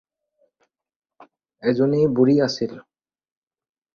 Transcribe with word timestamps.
এজনী 1.69 2.01
বুঢ়ী 2.15 2.35
আছিল। 2.47 2.73